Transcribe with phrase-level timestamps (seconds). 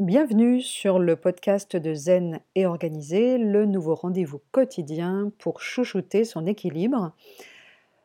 [0.00, 6.46] Bienvenue sur le podcast de Zen et Organisé, le nouveau rendez-vous quotidien pour chouchouter son
[6.46, 7.16] équilibre.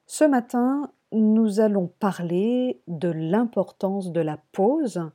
[0.07, 5.07] Ce matin, nous allons parler de l'importance de la pause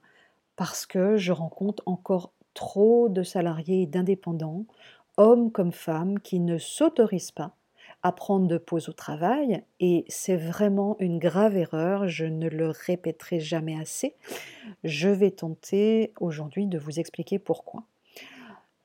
[0.54, 4.64] parce que je rencontre encore trop de salariés et d'indépendants,
[5.16, 7.57] hommes comme femmes, qui ne s'autorisent pas
[8.02, 12.70] à prendre de pause au travail et c'est vraiment une grave erreur, je ne le
[12.70, 14.14] répéterai jamais assez.
[14.84, 17.84] Je vais tenter aujourd'hui de vous expliquer pourquoi.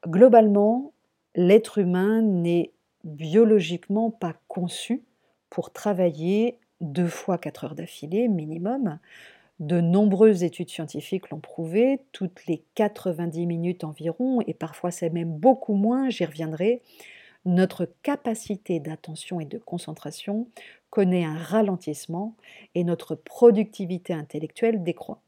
[0.08, 0.94] Globalement,
[1.36, 2.72] l'être humain n'est
[3.04, 5.04] biologiquement pas conçu
[5.50, 9.00] pour travailler deux fois quatre heures d'affilée minimum.
[9.60, 15.32] De nombreuses études scientifiques l'ont prouvé, toutes les 90 minutes environ, et parfois c'est même
[15.32, 16.82] beaucoup moins, j'y reviendrai,
[17.46, 20.48] notre capacité d'attention et de concentration
[20.90, 22.36] connaît un ralentissement
[22.76, 25.22] et notre productivité intellectuelle décroît.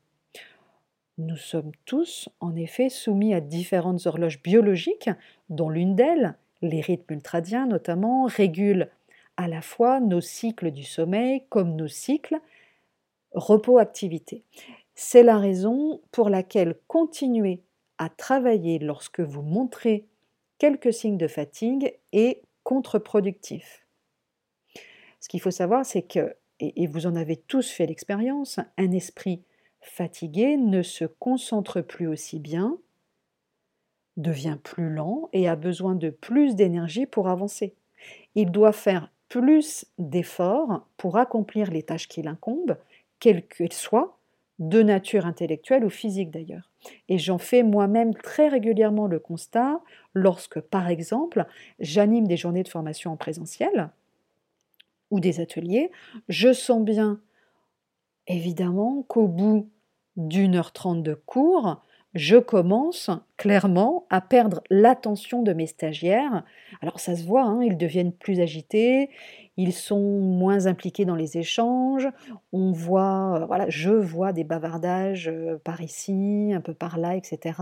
[1.18, 5.10] Nous sommes tous, en effet, soumis à différentes horloges biologiques,
[5.50, 8.90] dont l'une d'elles, les rythmes ultradiens notamment, régule
[9.38, 12.40] à la fois nos cycles du sommeil comme nos cycles
[13.32, 14.44] repos-activité.
[14.94, 17.62] C'est la raison pour laquelle continuer
[17.98, 20.06] à travailler lorsque vous montrez
[20.58, 23.86] quelques signes de fatigue est contre-productif.
[25.20, 29.42] Ce qu'il faut savoir, c'est que, et vous en avez tous fait l'expérience, un esprit
[29.82, 32.78] fatigué ne se concentre plus aussi bien,
[34.18, 37.76] devient plus lent et a besoin de plus d'énergie pour avancer.
[38.36, 42.78] Il doit faire plus d'efforts pour accomplir les tâches qui l'incombent,
[43.20, 44.18] quelles qu'elles soient,
[44.60, 46.72] de nature intellectuelle ou physique d'ailleurs.
[47.10, 49.82] Et j'en fais moi-même très régulièrement le constat
[50.14, 51.46] lorsque, par exemple,
[51.80, 53.90] j'anime des journées de formation en présentiel
[55.12, 55.92] ou des ateliers,
[56.30, 57.20] je sens bien,
[58.28, 59.70] évidemment, qu'au bout
[60.18, 61.82] d'une heure trente de cours,
[62.16, 66.44] je commence clairement à perdre l'attention de mes stagiaires.
[66.82, 69.10] Alors ça se voit, hein, ils deviennent plus agités,
[69.58, 72.08] ils sont moins impliqués dans les échanges.
[72.54, 77.18] On voit, euh, voilà, je vois des bavardages euh, par ici, un peu par là,
[77.18, 77.60] etc.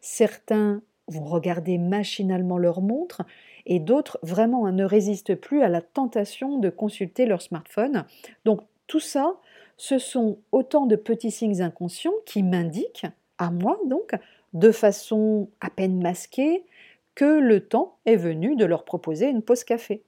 [0.00, 3.22] Certains vont regarder machinalement leur montre
[3.66, 8.04] et d'autres vraiment hein, ne résistent plus à la tentation de consulter leur smartphone.
[8.44, 9.36] Donc tout ça,
[9.76, 13.06] ce sont autant de petits signes inconscients qui m'indiquent
[13.38, 14.12] à moi donc,
[14.52, 16.64] de façon à peine masquée,
[17.14, 20.02] que le temps est venu de leur proposer une pause café.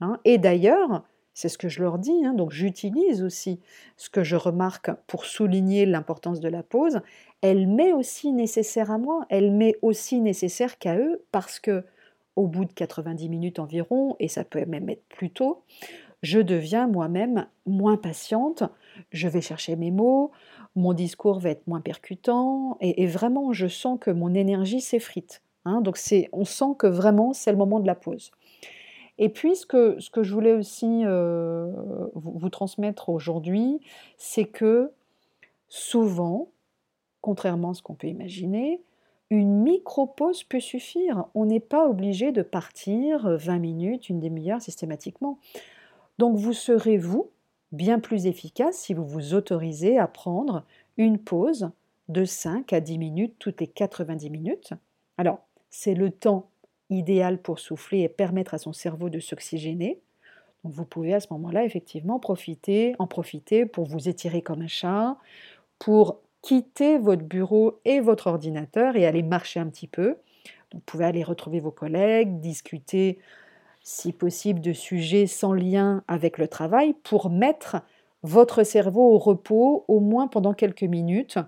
[0.00, 0.18] Hein.
[0.24, 1.04] Et d'ailleurs,
[1.34, 3.60] c'est ce que je leur dis, hein, donc j'utilise aussi
[3.96, 7.00] ce que je remarque pour souligner l'importance de la pause.
[7.42, 11.84] Elle m'est aussi nécessaire à moi, elle m'est aussi nécessaire qu'à eux, parce que
[12.36, 15.62] au bout de 90 minutes environ, et ça peut même être plus tôt,
[16.22, 18.62] je deviens moi-même moins patiente,
[19.10, 20.30] je vais chercher mes mots,
[20.74, 25.42] mon discours va être moins percutant et, vraiment je sens que mon énergie s'effrite.
[25.64, 25.80] Hein.
[25.80, 25.98] donc
[26.32, 28.30] on sent que vraiment c'est le moment de la pause.
[29.18, 31.72] Et puis ce que, je voulais aussi euh,
[32.14, 33.80] vous, transmettre aujourd'hui,
[34.18, 34.92] c'est que
[35.68, 36.48] souvent,
[37.22, 38.82] contrairement à ce qu'on peut imaginer,
[39.30, 41.24] une micro-pause peut suffire.
[41.34, 45.38] On n'est pas obligé de partir 20 minutes, une demi-heure systématiquement.
[46.18, 47.30] Donc vous serez, vous,
[47.72, 50.64] bien plus efficace si vous vous autorisez à prendre
[50.96, 51.70] une pause
[52.08, 54.72] de 5 à 10 minutes toutes les 90 minutes.
[55.18, 55.40] Alors,
[55.70, 56.48] c'est le temps
[56.88, 60.00] idéal pour souffler et permettre à son cerveau de s'oxygéner.
[60.64, 65.16] Vous pouvez à ce moment-là effectivement profiter, en profiter pour vous étirer comme un chat,
[65.78, 70.16] pour quitter votre bureau et votre ordinateur et aller marcher un petit peu.
[70.72, 73.18] vous pouvez aller retrouver vos collègues, discuter
[73.88, 77.76] si possible, de sujets sans lien avec le travail pour mettre
[78.24, 81.38] votre cerveau au repos au moins pendant quelques minutes.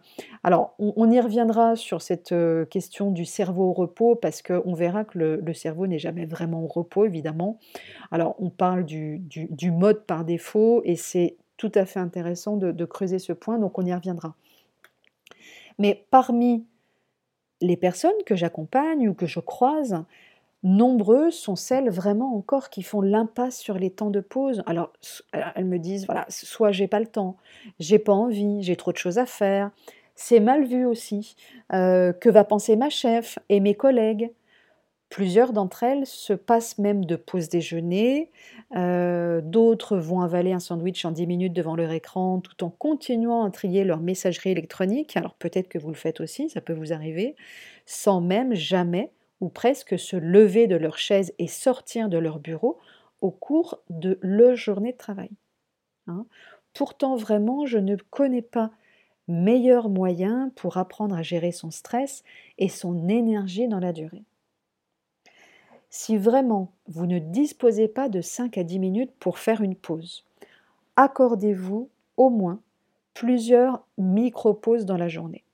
[0.44, 5.02] Alors, on, y reviendra sur cette euh, question du cerveau au repos parce qu'on verra
[5.04, 7.58] que le, cerveau n'est jamais vraiment au repos, évidemment.
[8.12, 9.20] Alors, on parle du,
[9.72, 13.84] mode par défaut et c'est tout à fait intéressant de creuser ce point, donc on
[13.84, 14.36] y reviendra.
[15.80, 16.64] Mais parmi
[17.60, 20.04] les personnes que j'accompagne ou que je croise,
[20.62, 24.62] nombreuses sont celles vraiment encore qui font l'impasse sur les temps de pause.
[24.66, 24.92] Alors,
[25.54, 27.36] elles me disent, voilà, soit j'ai pas le temps,
[27.78, 29.70] j'ai pas envie, j'ai trop de choses à faire.
[30.14, 31.36] C'est mal vu aussi.
[31.72, 34.32] Euh, que va penser ma chef et mes collègues
[35.10, 38.30] Plusieurs d'entre elles se passent même de pause déjeuner,
[38.76, 43.42] euh, d'autres vont avaler un sandwich en 10 minutes devant leur écran tout en continuant
[43.42, 46.92] à trier leur messagerie électronique, alors peut-être que vous le faites aussi, ça peut vous
[46.92, 47.36] arriver,
[47.86, 52.78] sans même jamais ou presque se lever de leur chaise et sortir de leur bureau
[53.20, 55.30] au cours de leur journée de travail.
[56.06, 56.26] Hein.
[56.74, 58.70] Pourtant, vraiment, je ne connais pas
[59.26, 62.24] meilleur moyen pour apprendre à gérer son stress
[62.56, 64.24] et son énergie dans la durée.
[65.90, 70.24] Si vraiment vous ne disposez pas de 5 à 10 minutes pour faire une pause,
[70.96, 72.60] accordez-vous au moins
[73.14, 75.44] plusieurs micro-pauses dans la journée.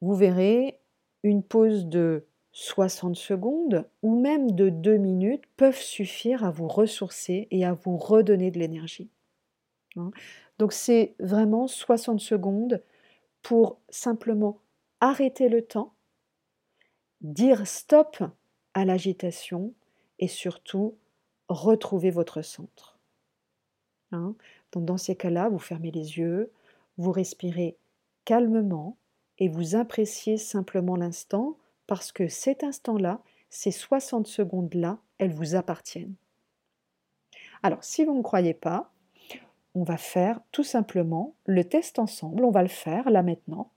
[0.00, 0.78] Vous verrez,
[1.24, 7.48] une pause de 60 secondes ou même de 2 minutes peuvent suffire à vous ressourcer
[7.50, 9.10] et à vous redonner de l'énergie.
[9.96, 10.12] Hein.
[10.58, 12.80] Donc c'est vraiment 60 secondes
[13.42, 14.60] pour simplement
[15.00, 15.94] arrêter le temps,
[17.22, 18.22] dire stop
[18.74, 19.74] à l'agitation
[20.20, 20.94] et surtout
[21.48, 22.98] retrouver votre centre.
[24.12, 24.36] Hein.
[24.76, 26.50] Dans ces cas-là, vous fermez les yeux,
[26.98, 27.76] vous respirez
[28.24, 28.96] calmement
[29.38, 33.20] et vous appréciez simplement l'instant parce que cet instant-là,
[33.50, 36.14] ces 60 secondes-là, elles vous appartiennent.
[37.62, 38.92] Alors, si vous ne croyez pas,
[39.74, 42.44] on va faire tout simplement le test ensemble.
[42.44, 43.70] On va le faire là maintenant.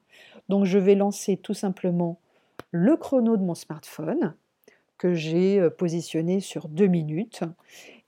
[0.49, 2.19] Donc, je vais lancer tout simplement
[2.71, 4.35] le chrono de mon smartphone
[4.97, 7.43] que j'ai euh, positionné sur deux minutes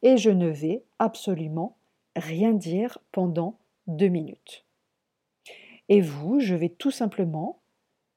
[0.02, 1.78] et je ne vais absolument
[2.16, 3.58] rien dire pendant
[3.88, 4.66] deux minutes.
[5.90, 7.60] Et vous, je vais tout simplement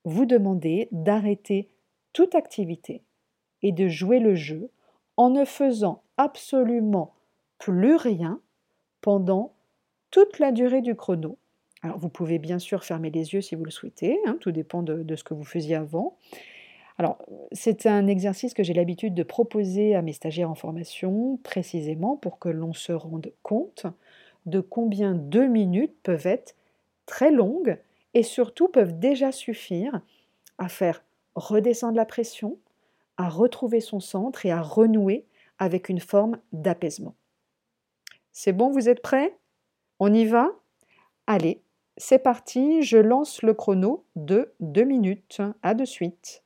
[0.04, 1.68] vous demander d'arrêter
[2.12, 3.02] toute activité
[3.62, 4.70] et de jouer le jeu
[5.16, 7.14] en ne faisant absolument
[7.58, 8.40] plus rien
[9.00, 9.54] pendant
[10.10, 11.38] toute la durée du chrono.
[11.82, 14.82] Alors vous pouvez bien sûr fermer les yeux si vous le souhaitez, hein, tout dépend
[14.82, 16.16] de, de, ce que vous faisiez avant.
[16.98, 17.18] Alors
[17.52, 22.38] c'est un exercice que j'ai l'habitude de proposer à mes stagiaires en formation précisément pour
[22.38, 23.86] que l'on se rende compte
[24.46, 26.54] de combien deux minutes peuvent être
[27.06, 27.78] très longues
[28.14, 30.00] et surtout peuvent déjà suffire
[30.58, 31.02] à faire
[31.34, 32.58] redescendre la pression,
[33.16, 35.26] à retrouver son centre et à renouer
[35.58, 37.14] avec une forme d'apaisement.
[38.32, 39.36] C'est bon, vous êtes prêts?
[39.98, 40.50] On y va?
[41.26, 41.62] Allez,
[41.96, 45.40] c'est parti, je lance le chrono de deux minutes.
[45.62, 46.41] À de suite.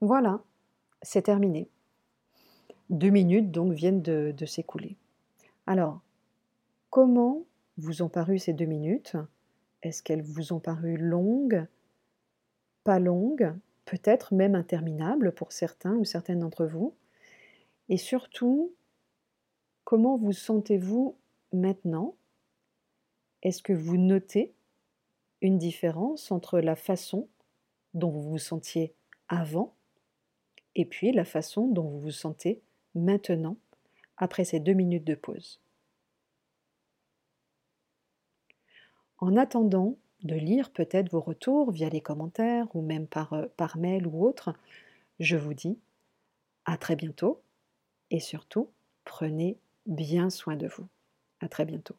[0.00, 0.42] Voilà,
[1.02, 1.68] c'est terminé.
[2.88, 4.96] Deux minutes donc viennent de, s'écouler.
[5.66, 6.00] Alors,
[6.88, 7.44] comment
[7.76, 9.16] vous ont paru ces deux minutes?
[9.82, 11.66] Est-ce qu'elles vous ont paru longues
[12.82, 13.54] Pas longues
[13.84, 16.94] Peut-être même interminables pour certains ou certaines d'entre vous?
[17.88, 18.72] Et surtout,
[19.84, 21.16] comment vous sentez-vous
[21.52, 22.14] maintenant?
[23.42, 24.54] Est-ce que vous notez
[25.42, 27.28] une différence entre la façon
[27.94, 28.94] dont vous vous sentiez
[29.28, 29.74] avant
[30.80, 32.62] et puis la façon dont vous vous sentez
[32.94, 33.56] maintenant
[34.16, 35.60] après ces deux minutes de pause.
[39.18, 43.76] En attendant de lire peut-être vos retours via les commentaires ou même par, euh, par
[43.76, 44.54] mail ou autre.
[45.18, 45.78] Je vous dis
[46.64, 47.42] à très bientôt
[48.10, 48.70] et surtout,
[49.04, 50.86] prenez bien soin de vous.
[51.40, 51.96] À très bientôt.